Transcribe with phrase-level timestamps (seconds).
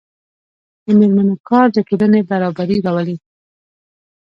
[0.85, 3.17] د میرمنو کار د ټولنې برابري راولي.